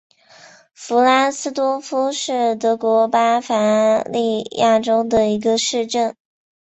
[0.73, 6.15] 弗拉斯多尔夫是德国巴伐利亚州的一个市镇。